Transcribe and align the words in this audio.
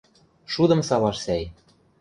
–Шудым 0.53 0.81
салаш 0.87 1.17
сӓй... 1.25 1.43